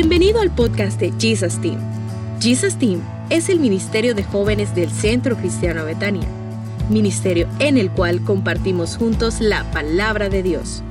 [0.00, 1.80] Bienvenido al podcast de Jesus Team.
[2.40, 6.28] Jesus Team es el ministerio de jóvenes del Centro Cristiano Betania,
[6.88, 10.84] ministerio en el cual compartimos juntos la palabra de Dios.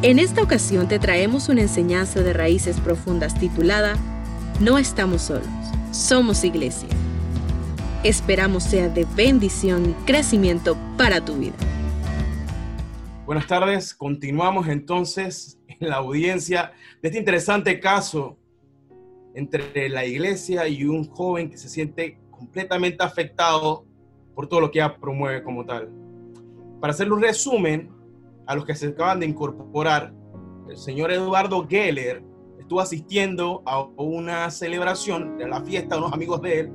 [0.00, 3.98] En esta ocasión te traemos una enseñanza de raíces profundas titulada
[4.60, 5.46] No estamos solos,
[5.90, 6.88] somos iglesia.
[8.02, 11.56] Esperamos sea de bendición y crecimiento para tu vida.
[13.26, 18.38] Buenas tardes, continuamos entonces en la audiencia de este interesante caso
[19.34, 23.84] entre la iglesia y un joven que se siente completamente afectado
[24.34, 25.90] por todo lo que ella promueve como tal.
[26.80, 27.90] Para hacerle un resumen,
[28.46, 30.12] a los que se acaban de incorporar,
[30.68, 32.22] el señor Eduardo Geller
[32.58, 36.72] estuvo asistiendo a una celebración de la fiesta de unos amigos de él.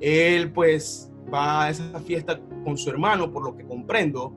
[0.00, 4.34] Él pues va a esa fiesta con su hermano, por lo que comprendo,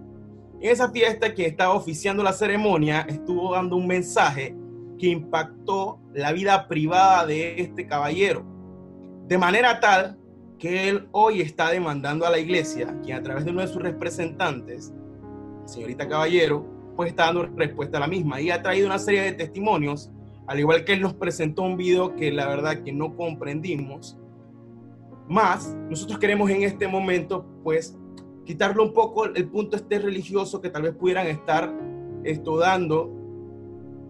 [0.63, 4.55] en esa fiesta que estaba oficiando la ceremonia estuvo dando un mensaje
[4.97, 8.45] que impactó la vida privada de este caballero.
[9.27, 10.17] De manera tal
[10.57, 13.81] que él hoy está demandando a la iglesia, quien a través de uno de sus
[13.81, 14.93] representantes,
[15.65, 19.33] señorita Caballero, pues está dando respuesta a la misma y ha traído una serie de
[19.33, 20.11] testimonios,
[20.47, 24.17] al igual que él nos presentó un video que la verdad que no comprendimos.
[25.27, 27.97] Más, nosotros queremos en este momento, pues,
[28.45, 31.73] quitarle un poco el punto este religioso que tal vez pudieran estar
[32.23, 33.11] esto dando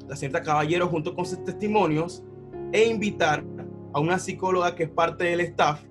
[0.07, 2.23] la señorita Caballero junto con sus testimonios
[2.71, 3.43] e invitar
[3.93, 5.83] a una psicóloga que es parte del staff,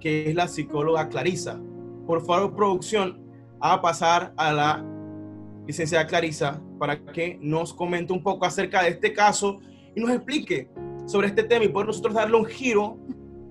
[0.00, 1.60] que es la psicóloga Clarisa.
[2.06, 3.20] Por favor, producción,
[3.60, 4.84] a pasar a la
[5.66, 9.58] licenciada Clarisa para que nos comente un poco acerca de este caso
[9.94, 10.70] y nos explique
[11.06, 12.98] sobre este tema y poder nosotros darle un giro,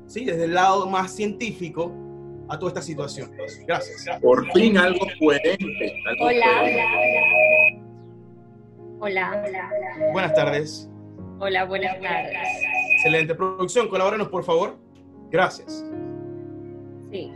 [0.05, 0.25] ¿sí?
[0.25, 1.91] desde el lado más científico
[2.49, 3.31] a toda esta situación.
[3.65, 4.05] Gracias.
[4.21, 5.93] Por fin algo coherente.
[6.21, 7.05] Hola.
[8.99, 9.71] Hola.
[10.11, 10.89] Buenas tardes.
[11.39, 12.37] Hola, buenas tardes.
[12.95, 13.35] Excelente.
[13.35, 14.77] Producción, colabórenos, por favor.
[15.29, 15.85] Gracias.
[17.11, 17.31] Sí.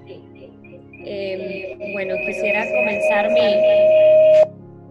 [1.04, 3.42] Eh, bueno, quisiera comenzar mi,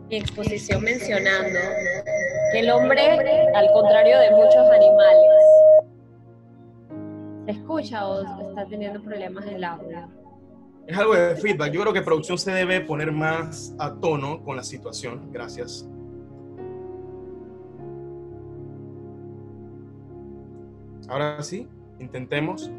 [0.08, 1.58] mi exposición mencionando
[2.52, 3.00] que el hombre,
[3.54, 5.39] al contrario de muchos animales,
[7.50, 10.08] ¿Se escucha o está teniendo problemas en el audio?
[10.86, 11.72] Es algo de feedback.
[11.72, 15.32] Yo creo que producción se debe poner más a tono con la situación.
[15.32, 15.88] Gracias.
[21.08, 21.66] Ahora sí,
[21.98, 22.70] intentemos.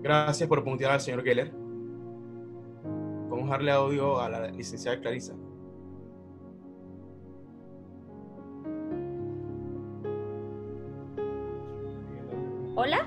[0.00, 1.52] Gracias por puntear al señor Geller.
[3.28, 5.34] Vamos a darle audio a la licenciada Clarisa.
[12.76, 13.06] Hola.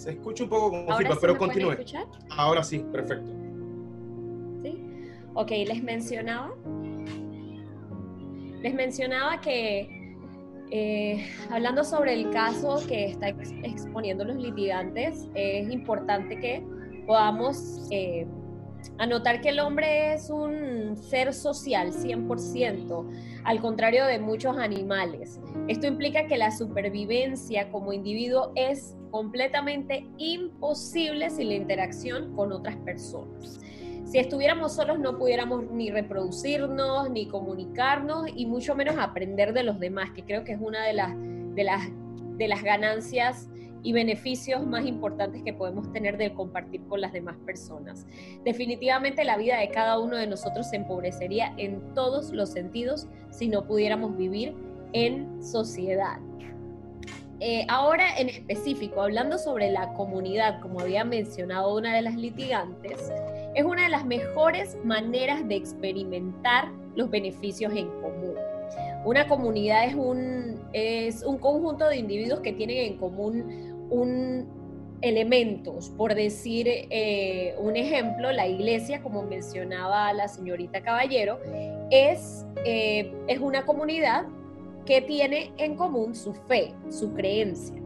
[0.00, 1.76] Se escucha un poco como feedback, pero continúe.
[2.30, 3.30] Ahora sí, perfecto.
[4.62, 4.82] Sí.
[5.34, 6.54] Ok, les mencionaba.
[8.62, 10.16] Les mencionaba que
[10.70, 16.64] eh, hablando sobre el caso que está exponiendo los litigantes, es importante que
[17.06, 18.26] podamos eh,
[18.96, 25.38] anotar que el hombre es un ser social 100%, al contrario de muchos animales.
[25.68, 32.76] Esto implica que la supervivencia como individuo es completamente imposible sin la interacción con otras
[32.76, 33.60] personas.
[34.04, 39.78] Si estuviéramos solos no pudiéramos ni reproducirnos, ni comunicarnos y mucho menos aprender de los
[39.78, 41.82] demás, que creo que es una de las, de las,
[42.36, 43.48] de las ganancias
[43.82, 48.06] y beneficios más importantes que podemos tener de compartir con las demás personas.
[48.44, 53.48] Definitivamente la vida de cada uno de nosotros se empobrecería en todos los sentidos si
[53.48, 54.54] no pudiéramos vivir
[54.92, 56.18] en sociedad.
[57.40, 63.10] Eh, ahora en específico, hablando sobre la comunidad, como había mencionado una de las litigantes,
[63.54, 68.34] es una de las mejores maneras de experimentar los beneficios en común.
[69.06, 74.60] Una comunidad es un, es un conjunto de individuos que tienen en común un
[75.02, 81.38] elementos, por decir eh, un ejemplo, la iglesia, como mencionaba la señorita Caballero,
[81.90, 84.26] es, eh, es una comunidad
[84.84, 87.80] que tiene en común su fe, su creencia.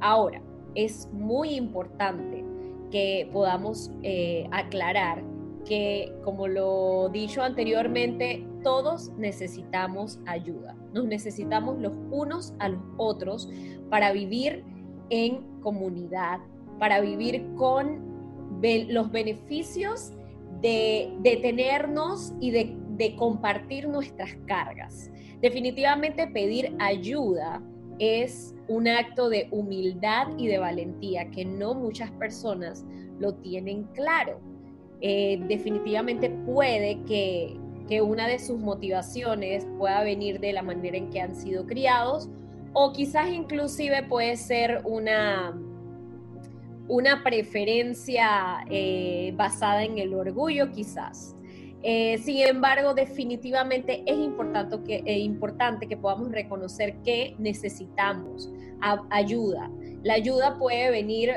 [0.00, 0.42] Ahora,
[0.74, 2.44] es muy importante
[2.90, 5.22] que podamos eh, aclarar
[5.64, 10.76] que, como lo dicho anteriormente, todos necesitamos ayuda.
[10.92, 13.48] Nos necesitamos los unos a los otros
[13.88, 14.64] para vivir
[15.10, 16.40] en comunidad,
[16.78, 18.10] para vivir con
[18.62, 20.12] los beneficios
[20.60, 22.76] de, detenernos y de
[23.16, 25.10] compartir nuestras cargas.
[25.40, 27.62] Definitivamente pedir ayuda
[27.98, 32.84] es un acto de humildad y de valentía que no muchas personas
[33.18, 34.40] lo tienen claro.
[35.02, 37.56] Eh, definitivamente puede que,
[37.88, 42.28] que una de sus motivaciones pueda venir de la manera en que han sido criados
[42.72, 45.58] o quizás inclusive puede ser una,
[46.88, 51.36] una preferencia eh, basada en el orgullo quizás.
[51.82, 58.50] Eh, sin embargo, definitivamente es eh, importante que podamos reconocer que necesitamos
[59.10, 59.70] ayuda.
[60.02, 61.30] La ayuda puede venir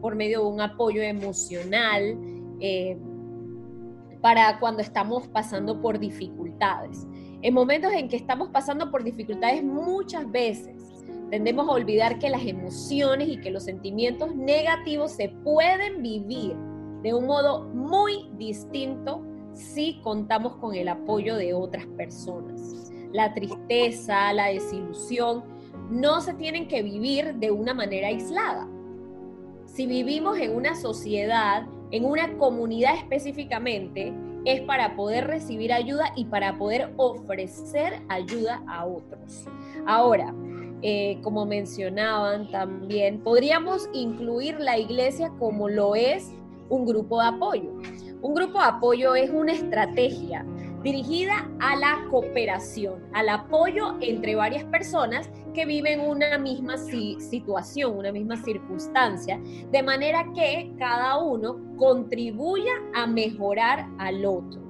[0.00, 2.18] por medio de un apoyo emocional
[4.22, 7.06] para cuando estamos pasando por dificultades.
[7.42, 10.76] En momentos en que estamos pasando por dificultades muchas veces
[11.30, 16.56] tendemos a olvidar que las emociones y que los sentimientos negativos se pueden vivir
[17.02, 19.22] de un modo muy distinto
[19.56, 22.92] si contamos con el apoyo de otras personas.
[23.12, 25.44] La tristeza, la desilusión,
[25.90, 28.68] no se tienen que vivir de una manera aislada.
[29.64, 34.12] Si vivimos en una sociedad, en una comunidad específicamente,
[34.44, 39.46] es para poder recibir ayuda y para poder ofrecer ayuda a otros.
[39.86, 40.32] Ahora,
[40.82, 46.32] eh, como mencionaban también, podríamos incluir la iglesia como lo es
[46.68, 47.70] un grupo de apoyo.
[48.26, 50.44] Un grupo de apoyo es una estrategia
[50.82, 58.10] dirigida a la cooperación, al apoyo entre varias personas que viven una misma situación, una
[58.10, 59.40] misma circunstancia,
[59.70, 64.60] de manera que cada uno contribuya a mejorar al otro.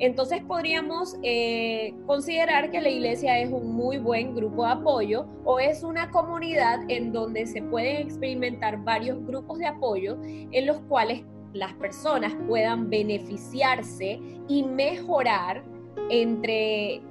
[0.00, 5.60] Entonces podríamos eh, considerar que la iglesia es un muy buen grupo de apoyo o
[5.60, 11.22] es una comunidad en donde se pueden experimentar varios grupos de apoyo en los cuales
[11.52, 15.62] las personas puedan beneficiarse y mejorar
[16.10, 17.02] entre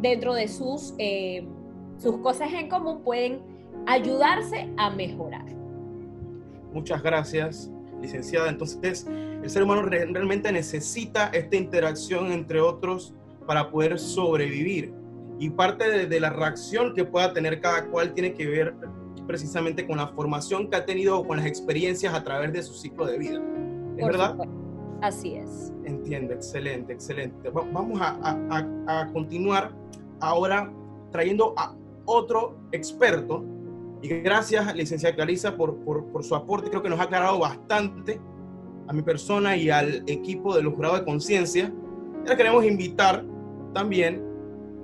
[0.00, 1.46] dentro de sus, eh,
[1.98, 3.40] sus cosas en común, pueden
[3.86, 5.44] ayudarse a mejorar.
[6.72, 8.48] Muchas gracias, licenciada.
[8.48, 13.14] Entonces, el ser humano realmente necesita esta interacción entre otros
[13.46, 14.92] para poder sobrevivir.
[15.40, 18.74] Y parte de, de la reacción que pueda tener cada cual tiene que ver
[19.26, 22.74] precisamente con la formación que ha tenido o con las experiencias a través de su
[22.74, 23.40] ciclo de vida.
[23.98, 24.36] ¿Es verdad?
[25.00, 25.72] Así es.
[25.84, 27.50] Entiendo, excelente, excelente.
[27.50, 29.72] Vamos a, continuar
[30.20, 30.72] ahora
[31.10, 31.74] trayendo a
[32.04, 33.44] otro experto.
[34.02, 36.70] Y gracias, licenciada Clarisa, por, por, su aporte.
[36.70, 38.20] Creo que nos ha aclarado bastante
[38.86, 41.72] a mi persona y al equipo de los jurados de conciencia.
[42.20, 43.24] Ahora queremos invitar
[43.74, 44.22] también,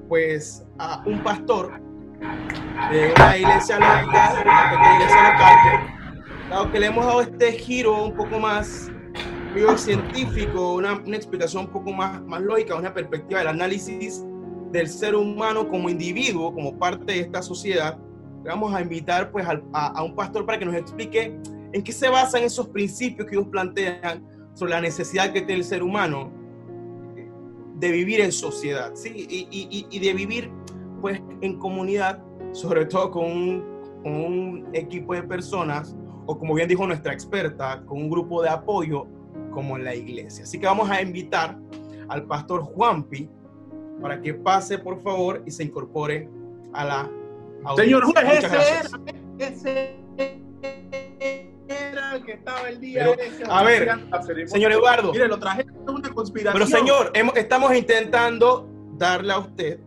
[0.08, 1.80] pues, a un pastor
[2.90, 4.06] de una iglesia local,
[4.42, 5.94] una pequeña iglesia local,
[6.50, 8.90] dado que le hemos dado este giro un poco más
[9.76, 14.24] científico, una, una, explicación un poco más, más lógica, una perspectiva del análisis
[14.72, 17.98] del ser humano como individuo, como parte de esta sociedad,
[18.44, 21.38] vamos a invitar pues a, a, un pastor para que nos explique
[21.72, 24.24] en qué se basan esos principios que ellos plantean
[24.54, 26.32] sobre la necesidad que tiene el ser humano
[27.76, 29.26] de vivir en sociedad, ¿sí?
[29.28, 30.50] Y, y, y de vivir
[31.00, 32.22] pues en comunidad,
[32.52, 33.64] sobre todo con un,
[34.02, 35.96] con un equipo de personas,
[36.26, 39.06] o como bien dijo nuestra experta, con un grupo de apoyo
[39.54, 40.44] como en la iglesia.
[40.44, 41.56] Así que vamos a invitar
[42.08, 43.28] al pastor Juanpi
[44.02, 46.28] para que pase, por favor, y se incorpore
[46.72, 47.10] a la
[47.64, 47.84] audiencia.
[47.84, 48.90] Señor juez, ese era,
[49.38, 49.96] ese
[51.68, 53.06] era el que estaba el día.
[53.48, 53.90] a ver,
[54.46, 55.12] señor Eduardo.
[55.12, 56.52] Mire, lo traje una conspiración.
[56.52, 58.68] Pero señor, estamos intentando
[58.98, 59.80] darle a usted,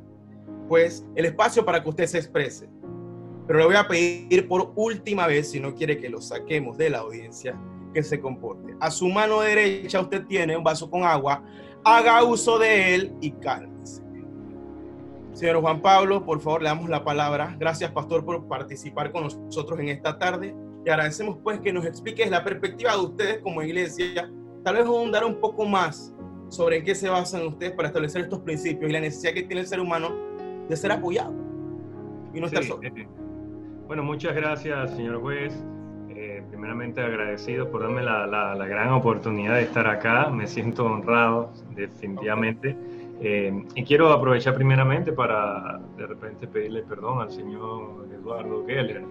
[0.68, 2.70] pues, el espacio para que usted se exprese.
[3.46, 6.90] Pero le voy a pedir por última vez, si no quiere que lo saquemos de
[6.90, 7.58] la audiencia,
[7.98, 8.76] que se comporte.
[8.80, 11.44] A su mano derecha usted tiene un vaso con agua,
[11.84, 14.04] haga uso de él y cálmese.
[15.34, 17.56] Señor Juan Pablo, por favor, le damos la palabra.
[17.60, 20.56] Gracias, pastor, por participar con nosotros en esta tarde.
[20.86, 24.32] Y agradecemos pues que nos expliques la perspectiva de ustedes como iglesia.
[24.64, 26.14] Tal vez dar un poco más
[26.50, 29.62] sobre en qué se basan ustedes para establecer estos principios y la necesidad que tiene
[29.62, 30.16] el ser humano
[30.70, 31.34] de ser apoyado
[32.32, 32.84] y no estar solo.
[32.84, 33.08] Eh,
[33.88, 35.66] bueno, muchas gracias, señor juez
[36.50, 40.30] primeramente agradecido por darme la, la, gran oportunidad de estar acá.
[40.30, 42.76] Me siento honrado, definitivamente.
[43.20, 49.04] Eh, y quiero aprovechar primeramente para de repente pedirle perdón al señor Eduardo Geller,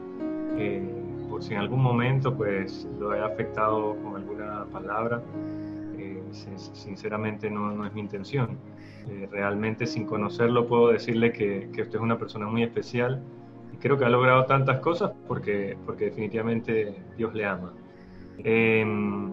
[0.57, 0.81] eh,
[1.29, 5.23] por si en algún momento pues lo he afectado con alguna palabra.
[5.99, 8.59] Eh, sinceramente no, no, es mi intención.
[9.31, 13.23] realmente sin conocerlo puedo decirle que, que usted es una persona muy especial
[13.81, 17.73] creo que ha logrado tantas cosas porque, porque definitivamente Dios le ama.
[18.39, 19.33] Em,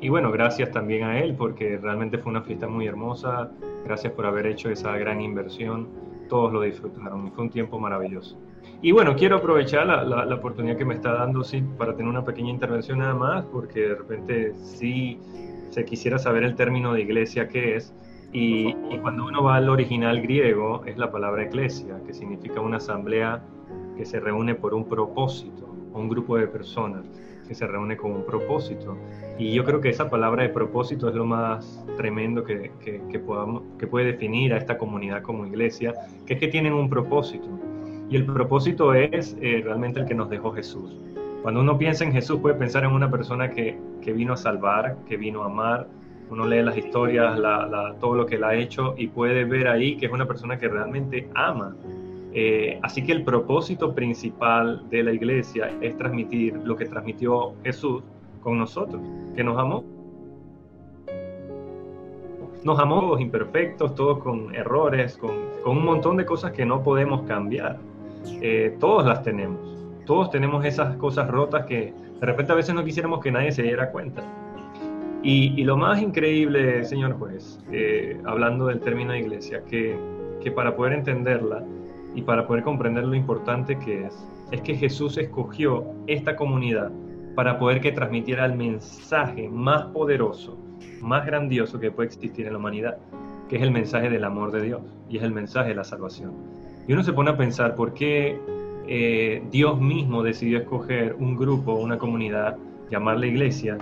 [0.00, 3.50] y bueno, gracias también a él porque realmente fue una fiesta muy hermosa.
[3.84, 5.88] Gracias por haber hecho esa gran inversión.
[6.28, 7.32] Todos lo disfrutaron.
[7.32, 8.38] Fue un tiempo maravilloso.
[8.80, 12.24] Y bueno, quiero aprovechar la, la, oportunidad que me está dando sí, para tener una
[12.24, 15.20] pequeña intervención nada más, porque de repente sí
[15.70, 17.94] se quisiera saber el término de iglesia qué es.
[18.32, 18.72] Y,
[19.02, 23.42] cuando uno va al original griego, es la palabra eclesia, que significa una asamblea
[23.96, 27.04] que se reúne por un propósito, un grupo de personas
[27.46, 28.96] que se reúne con un propósito.
[29.38, 33.62] Y yo creo que esa palabra de propósito es lo más tremendo que, que, podamos,
[33.78, 35.92] que puede definir a esta comunidad como iglesia,
[36.24, 37.48] que es que tienen un propósito.
[38.08, 40.96] Y el propósito es eh, realmente el que nos dejó Jesús.
[41.42, 44.96] Cuando uno piensa en Jesús puede pensar en una persona que, que vino a salvar,
[45.08, 45.88] que vino a amar.
[46.32, 47.38] Uno lee las historias,
[48.00, 50.66] todo lo que él ha hecho y puede ver ahí que es una persona que
[50.66, 51.76] realmente ama.
[52.32, 58.02] Eh, así que el propósito principal de la iglesia es transmitir lo que transmitió Jesús
[58.40, 59.02] con nosotros,
[59.36, 59.84] que nos amó.
[62.64, 66.82] Nos amó todos imperfectos, todos con errores, con, con un montón de cosas que no
[66.82, 67.76] podemos cambiar.
[68.40, 69.60] Eh, todos las tenemos.
[70.06, 73.62] Todos tenemos esas cosas rotas que de repente a veces no quisiéramos que nadie se
[73.62, 74.22] diera cuenta.
[75.24, 79.96] Y, lo más increíble, señor juez, eh, hablando del término iglesia, que,
[80.42, 81.64] que para poder entenderla
[82.14, 86.90] y para poder comprender lo importante que es, es que Jesús escogió esta comunidad
[87.36, 90.58] para poder que transmitiera el mensaje más poderoso,
[91.00, 92.98] más grandioso que puede existir en la humanidad,
[93.48, 96.32] que es el mensaje del amor de Dios y es el mensaje de la salvación.
[96.88, 98.38] Y uno se pone a pensar por qué
[98.88, 102.56] eh, Dios mismo decidió escoger un grupo, una comunidad,
[102.90, 103.78] llamarla iglesia,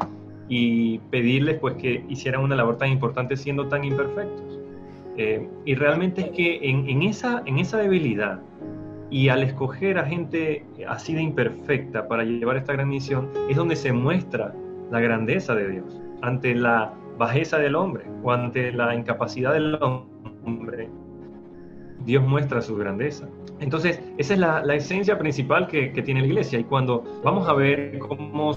[0.50, 4.58] y pedirles pues que hicieran una labor tan importante siendo tan imperfectos.
[5.16, 8.40] Eh, y realmente es que en, esa, en esa debilidad
[9.10, 13.76] y al escoger a gente así de imperfecta para llevar esta gran misión, es donde
[13.76, 14.52] se muestra
[14.90, 20.88] la grandeza de Dios ante la bajeza del hombre o ante la incapacidad del hombre.
[22.04, 23.28] Dios muestra su grandeza.
[23.60, 26.58] Entonces, esa es la, esencia principal que, tiene la iglesia.
[26.58, 28.54] Y cuando vamos a ver cómo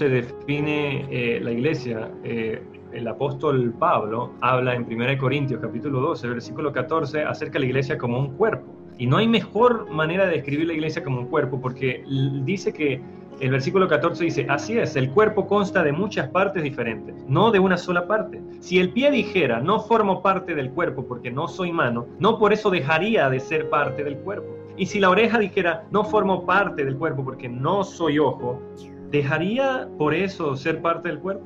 [0.00, 6.26] se define eh, la iglesia, eh, el apóstol Pablo habla en 1 Corintios capítulo 12,
[6.26, 8.64] versículo 14, acerca de la iglesia como un cuerpo.
[8.96, 12.02] Y no hay mejor manera de describir la iglesia como un cuerpo, porque
[12.44, 12.98] dice que
[13.40, 17.58] el versículo 14 dice, así es, el cuerpo consta de muchas partes diferentes, no de
[17.58, 18.40] una sola parte.
[18.60, 22.54] Si el pie dijera, no formo parte del cuerpo porque no soy mano, no por
[22.54, 24.48] eso dejaría de ser parte del cuerpo.
[24.78, 28.62] Y si la oreja dijera, no formo parte del cuerpo porque no soy ojo,
[29.10, 31.44] ¿dejaría por eso ser parte del cuerpo?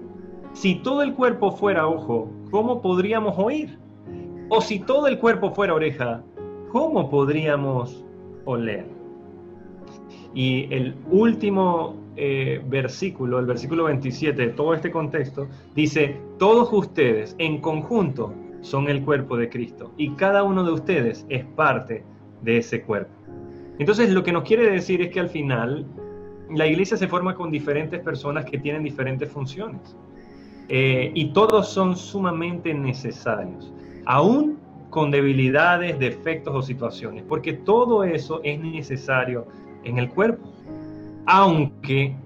[0.52, 3.78] Si todo el cuerpo fuera ojo, ¿cómo podríamos oír?
[4.48, 6.22] O si todo el cuerpo fuera oreja,
[6.70, 8.04] ¿cómo podríamos
[8.44, 8.86] oler?
[10.34, 17.34] Y el último eh, versículo, el versículo 27 de todo este contexto, dice, todos ustedes
[17.38, 22.04] en conjunto son el cuerpo de Cristo y cada uno de ustedes es parte
[22.42, 23.12] de ese cuerpo.
[23.78, 25.86] Entonces lo que nos quiere decir es que al final
[26.54, 29.96] la iglesia se forma con diferentes personas que tienen diferentes funciones.
[30.68, 33.72] Eh, y todos son sumamente necesarios,
[34.06, 34.58] aún
[34.88, 39.46] con debilidades, defectos o situaciones, porque todo eso es necesario
[39.82, 40.48] en el cuerpo,
[41.26, 42.16] aunque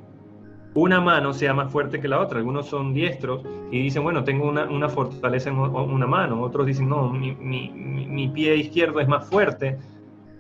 [0.75, 2.39] una mano sea más fuerte que la otra.
[2.39, 6.41] Algunos son diestros y dicen, bueno, tengo una, fortaleza en una mano.
[6.43, 9.79] Otros dicen, no, mi, mi, pie izquierdo es más fuerte.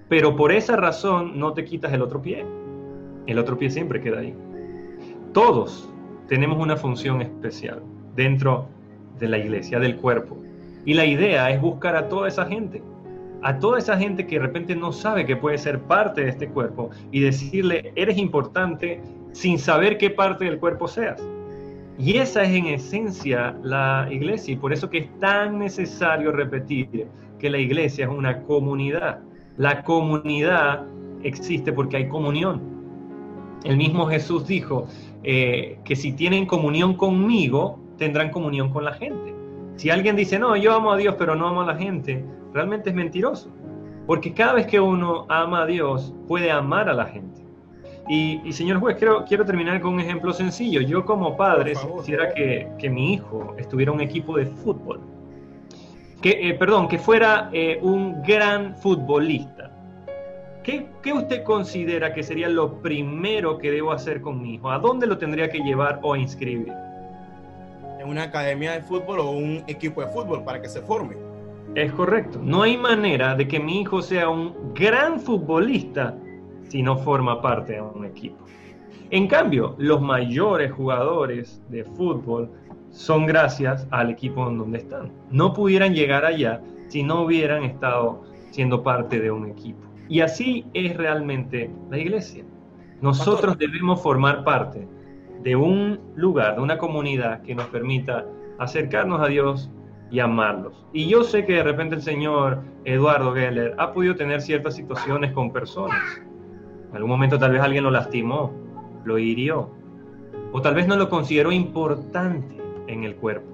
[0.08, 2.46] Pero por esa razón no te quitas el otro pie.
[3.28, 4.34] El otro pie siempre queda ahí.
[5.34, 5.88] Todos
[6.28, 7.82] tenemos una función especial
[8.16, 8.66] dentro
[9.18, 10.38] de la iglesia, del cuerpo.
[10.86, 12.82] Y la idea es buscar a toda esa gente,
[13.42, 16.48] a toda esa gente que de repente no sabe que puede ser parte de este
[16.48, 21.22] cuerpo y decirle, eres importante sin saber qué parte del cuerpo seas.
[21.98, 27.06] Y esa es en esencia la iglesia y por eso que es tan necesario repetir
[27.38, 29.18] que la iglesia es una comunidad.
[29.58, 30.86] La comunidad
[31.22, 32.77] existe porque hay comunión.
[33.64, 34.86] El mismo Jesús dijo
[35.24, 39.34] eh, que si tienen comunión conmigo, tendrán comunión con la gente.
[39.76, 42.90] Si alguien dice, no, yo amo a Dios, pero no amo a la gente, realmente
[42.90, 43.50] es mentiroso.
[44.06, 47.42] Porque cada vez que uno ama a Dios, puede amar a la gente.
[48.08, 50.80] Y, señor juez, quiero, quiero terminar con un ejemplo sencillo.
[50.80, 55.00] Yo como padre quisiera que, que, mi hijo estuviera en un equipo de fútbol.
[56.22, 59.70] Que, eh, perdón, que fuera eh, un gran futbolista.
[60.68, 64.70] ¿Qué, usted considera que sería lo primero que debo hacer con mi hijo?
[64.70, 66.70] ¿A dónde lo tendría que llevar o inscribir?
[67.98, 71.16] En una academia de fútbol o un equipo de fútbol para que se forme.
[71.74, 72.38] Es correcto.
[72.42, 76.14] No hay manera de que mi hijo sea un gran futbolista
[76.64, 78.44] si no forma parte de un equipo.
[79.08, 82.50] En cambio, los mayores jugadores de fútbol
[82.90, 85.12] son gracias al equipo en donde están.
[85.30, 89.87] No pudieran llegar allá si no hubieran estado siendo parte de un equipo.
[90.08, 92.44] Y así es realmente la iglesia.
[93.00, 94.88] Nosotros debemos formar parte
[95.42, 98.26] de un lugar, de una comunidad que nos permita
[98.58, 99.70] acercarnos a Dios
[100.10, 100.86] y amarlos.
[100.92, 105.32] Y yo sé que de repente el señor Eduardo Geller ha podido tener ciertas situaciones
[105.32, 106.00] con personas.
[106.90, 108.52] En algún momento tal vez alguien lo lastimó,
[109.04, 109.70] lo hirió,
[110.52, 113.46] o tal vez no lo consideró importante en el cuerpo.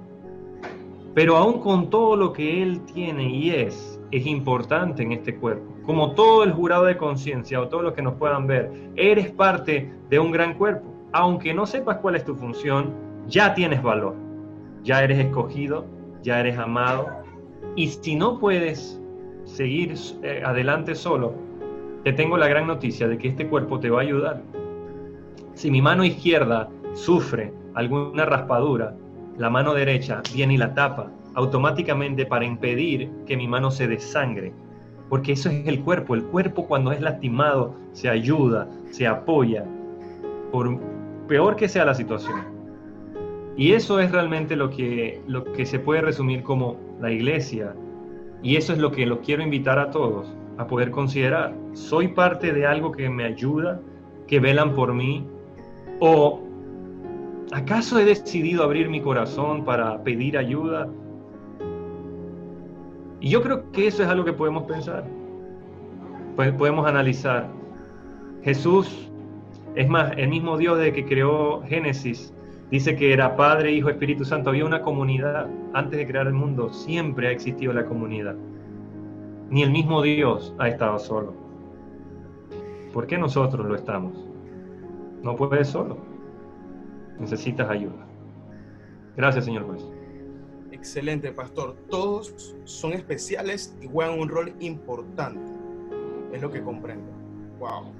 [1.15, 5.74] Pero aún con todo lo que él tiene y es, es importante en este cuerpo.
[5.87, 9.93] Como todo el jurado de conciencia o todos los que nos puedan ver, eres parte
[10.09, 10.87] de un gran cuerpo.
[11.13, 12.93] Aunque no sepas cuál es tu función,
[13.27, 14.15] ya tienes valor.
[14.83, 15.87] Ya eres escogido,
[16.23, 17.09] ya eres amado.
[17.77, 19.01] Y si no puedes
[19.45, 21.35] seguir eh, adelante solo,
[22.03, 24.43] te tengo la gran noticia de que este cuerpo te va a ayudar.
[25.55, 28.95] Si mi mano izquierda sufre alguna raspadura,
[29.39, 34.53] la mano derecha viene y la tapa automáticamente para impedir que mi mano se desangre.
[35.09, 36.15] Porque eso es el cuerpo.
[36.15, 39.65] El cuerpo cuando es lastimado se ayuda, se apoya,
[40.51, 40.79] por
[41.27, 42.55] peor que sea la situación.
[43.57, 47.75] Y eso es realmente lo que, lo que se puede resumir como la iglesia.
[48.43, 51.55] Y eso es lo que los quiero invitar a todos a poder considerar.
[51.73, 53.81] ¿Soy parte de algo que me ayuda,
[54.27, 55.27] que velan por mí?
[56.01, 56.41] ¿O
[57.53, 60.89] acaso he decidido abrir mi corazón para pedir ayuda?
[63.25, 65.03] Y yo creo que eso es algo que podemos pensar.
[66.37, 67.49] Pues podemos analizar.
[68.43, 69.11] Jesús,
[69.77, 72.35] es más, el mismo Dios de que creó Génesis,
[72.71, 74.51] Dice que era Padre, Hijo, Espíritu Santo.
[74.51, 75.49] Había una comunidad.
[75.73, 78.35] Antes de crear el mundo siempre ha existido la comunidad.
[79.49, 81.33] Ni el mismo Dios ha estado solo.
[82.93, 84.13] ¿Por qué nosotros lo estamos?
[85.23, 85.97] No puedes solo.
[87.19, 88.07] Necesitas ayuda.
[89.17, 89.94] Gracias, señor juez.
[90.85, 91.75] Excelente, pastor.
[91.89, 95.41] Todos son especiales y juegan un rol importante.
[96.31, 97.11] Es lo que comprendo.
[97.59, 97.95] Wow.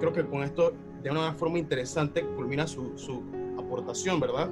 [0.00, 0.72] Creo que con esto,
[1.04, 3.22] de una forma interesante, culmina su, su
[3.56, 4.50] aportación, ¿verdad?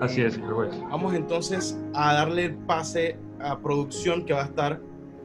[0.00, 0.70] Así es, juez.
[0.88, 4.80] Vamos entonces a darle el pase a producción que va a estar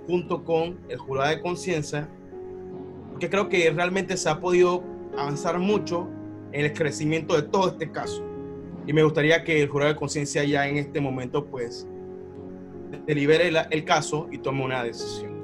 [0.05, 2.09] junto con el jurado de conciencia,
[3.11, 4.83] porque creo que realmente se ha podido
[5.17, 6.09] avanzar mucho
[6.51, 8.21] en el crecimiento de todo este caso.
[8.87, 11.85] Y me gustaría que el jurado de conciencia ya en este momento pues
[13.05, 15.35] delibere el, el caso y tome una decisión.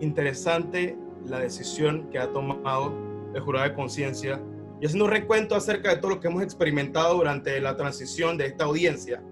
[0.00, 2.92] Interesante la decisión que ha tomado
[3.34, 4.42] el jurado de conciencia
[4.80, 8.46] y haciendo un recuento acerca de todo lo que hemos experimentado durante la transición de
[8.46, 9.22] esta audiencia,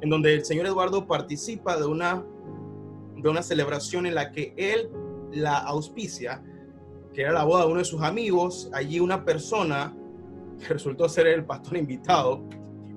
[0.00, 2.24] en donde el señor Eduardo participa de una,
[3.16, 4.90] de una celebración en la que él
[5.30, 6.42] la auspicia,
[7.14, 9.94] que era la boda de uno de sus amigos, allí una persona
[10.58, 12.42] que resultó ser el pastor invitado,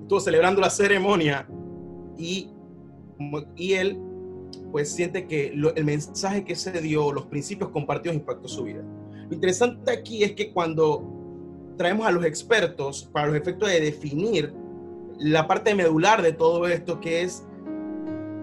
[0.02, 1.48] estuvo celebrando la ceremonia
[2.16, 2.50] y,
[3.56, 4.00] y él
[4.70, 8.82] pues siente que el mensaje que se dio, los principios compartidos impactó su vida.
[9.28, 11.04] Lo interesante aquí es que cuando
[11.76, 14.52] traemos a los expertos para los efectos de definir
[15.18, 17.46] la parte medular de todo esto, que es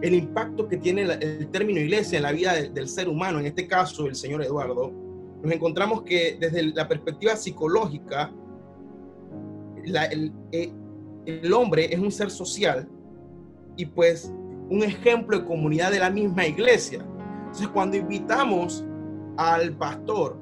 [0.01, 3.67] el impacto que tiene el término iglesia en la vida del, ser humano, en este
[3.67, 4.91] caso el señor Eduardo,
[5.43, 8.31] nos encontramos que desde la perspectiva psicológica,
[9.83, 10.71] el, eh,
[11.25, 12.87] el hombre es un ser social
[13.75, 14.33] y pues
[14.69, 17.05] un ejemplo de comunidad de la misma iglesia.
[17.39, 18.85] Entonces, cuando invitamos
[19.35, 20.37] al pastor,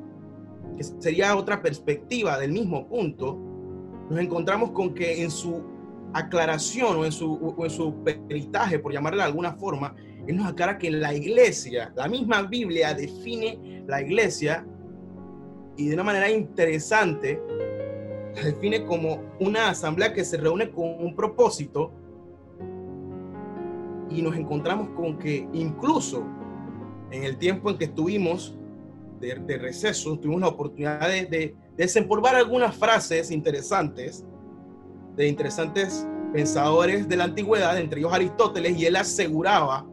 [0.77, 3.39] que sería otra perspectiva del mismo punto,
[4.07, 5.63] nos encontramos con que en su
[6.13, 9.95] aclaración o en su, en su peritaje, por llamarle de alguna forma,
[10.27, 14.63] él nos aclara que la iglesia, la misma Biblia define la iglesia
[15.81, 17.41] y de una manera interesante
[18.43, 21.91] define como una asamblea que se reúne con un propósito
[24.09, 26.23] y nos encontramos con que incluso
[27.09, 28.55] en el tiempo en que estuvimos
[29.19, 34.25] de, receso, tuvimos la oportunidad de, de, desempolvar algunas frases interesantes
[35.15, 39.85] de interesantes pensadores de la antigüedad, entre ellos Aristóteles, y él aseguraba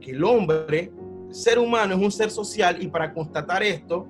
[0.00, 0.92] que el hombre,
[1.30, 4.06] ser humano, es un ser social y para constatar esto,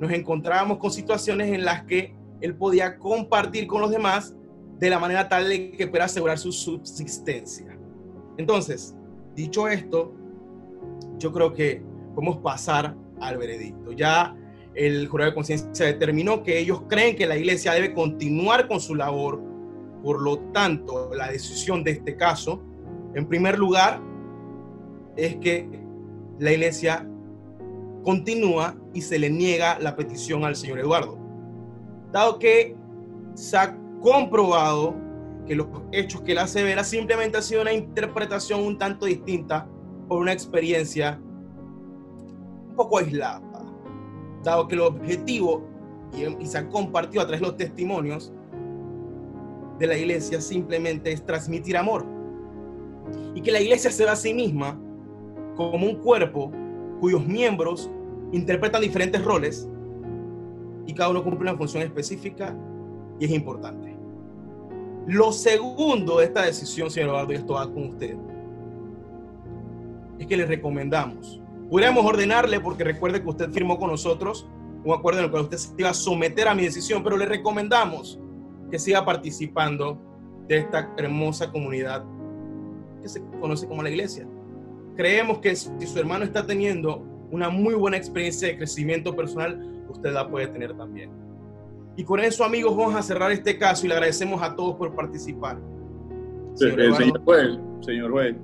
[0.00, 4.34] nos encontrábamos con situaciones en las que él podía compartir con los demás
[4.78, 7.78] de la manera tal de que pueda asegurar su subsistencia.
[8.36, 8.94] Entonces,
[9.34, 10.12] dicho esto,
[11.18, 11.82] yo creo que
[12.14, 13.92] podemos pasar al veredicto.
[13.92, 14.36] Ya
[14.74, 18.94] el jurado de conciencia determinó que ellos creen que la iglesia debe continuar con su
[18.94, 19.40] labor.
[20.02, 22.60] Por lo tanto, la decisión de este caso,
[23.14, 24.02] en primer lugar,
[25.16, 25.68] es que
[26.38, 27.08] la iglesia
[28.04, 31.18] continúa y se le niega la petición al señor Eduardo.
[32.12, 32.76] Dado que
[33.34, 34.94] se ha comprobado
[35.46, 39.66] que los hechos que él asevera simplemente ha sido una interpretación un tanto distinta
[40.08, 41.20] por una experiencia
[42.68, 43.42] un poco aislada,
[44.42, 45.66] dado que el objetivo
[46.12, 48.32] y, se ha compartido a través de los testimonios
[49.78, 52.06] de la iglesia simplemente es transmitir amor.
[53.34, 54.78] Y que la iglesia se ve a sí misma
[55.56, 56.52] como un cuerpo
[57.00, 57.90] cuyos miembros
[58.32, 59.68] interpretan diferentes roles
[60.86, 62.56] y cada uno cumple una función específica
[63.18, 63.96] y es importante.
[65.06, 68.16] Lo segundo de esta decisión, señor Eduardo, y esto va con usted,
[70.18, 71.40] es que le recomendamos.
[71.68, 74.46] Podríamos ordenarle, porque recuerde que usted firmó con nosotros
[74.84, 77.26] un acuerdo en el cual usted se iba a someter a mi decisión, pero le
[77.26, 78.18] recomendamos
[78.70, 79.98] que siga participando
[80.46, 82.04] de esta hermosa comunidad
[83.00, 84.26] que se conoce como la iglesia.
[84.96, 90.12] Creemos que si su hermano está teniendo una muy buena experiencia de crecimiento personal, usted
[90.12, 91.10] la puede tener también.
[91.96, 94.94] Y con eso, amigos, vamos a cerrar este caso y le agradecemos a todos por
[94.94, 95.58] participar.
[96.54, 98.36] Señor, eh, señor juez, señor juez,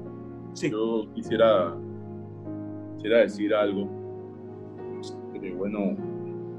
[0.55, 1.77] yo quisiera,
[2.97, 3.89] quisiera decir algo.
[5.57, 5.97] bueno,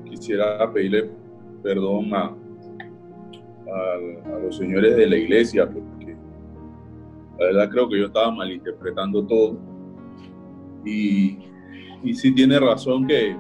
[0.06, 1.10] quisiera pedirle
[1.64, 6.16] perdón a, a, los señores de la iglesia, porque
[7.40, 9.71] la verdad creo que yo estaba malinterpretando todo.
[10.86, 11.40] Y,
[12.14, 13.38] sí tiene razón que,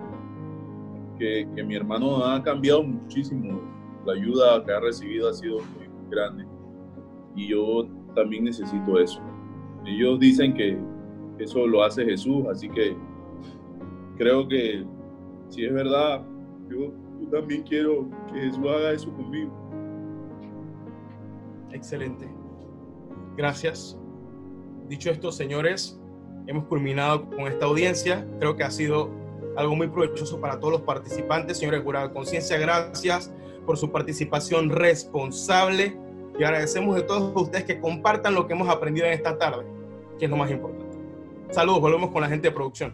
[1.18, 3.62] que, que, mi hermano ha cambiado muchísimo.
[4.06, 6.46] La ayuda que ha recibido ha sido muy grande.
[7.36, 9.22] Y yo también necesito eso.
[9.86, 10.78] Ellos dicen que
[11.40, 12.96] eso lo hace Jesús, así que
[14.18, 14.86] creo que
[15.50, 16.24] si es verdad,
[16.70, 16.94] yo,
[17.32, 19.52] también quiero que Jesús haga eso conmigo.
[21.72, 22.30] Excelente.
[23.38, 23.98] Gracias.
[24.88, 26.01] Dicho esto, señores,
[26.52, 28.26] hemos culminado con esta audiencia.
[28.40, 29.10] Creo que ha sido
[29.56, 31.58] algo muy provechoso para todos los participantes.
[31.58, 33.32] Señores Jurado de Conciencia, gracias
[33.66, 35.98] por su participación responsable
[36.38, 39.66] y agradecemos de todos ustedes que compartan lo que hemos aprendido en esta tarde,
[40.20, 40.98] que es lo más importante.
[41.52, 42.94] Saludos, volvemos con la gente de producción.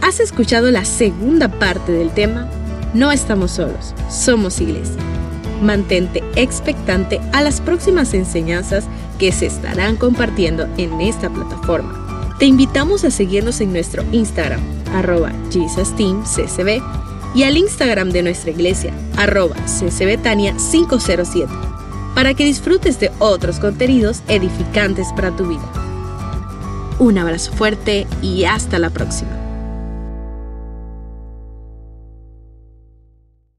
[0.00, 2.48] ¿Has escuchado la segunda parte del tema?
[2.94, 5.02] No estamos solos, somos iglesia.
[5.60, 8.86] Mantente expectante a las próximas enseñanzas
[9.18, 12.07] que se estarán compartiendo en esta plataforma.
[12.38, 14.60] Te invitamos a seguirnos en nuestro Instagram,
[14.94, 16.82] arroba JesusTeamCCB,
[17.34, 21.68] y al Instagram de nuestra iglesia, arroba CCBetania507
[22.18, 25.62] para que disfrutes de otros contenidos edificantes para tu vida.
[26.98, 29.47] Un abrazo fuerte y hasta la próxima.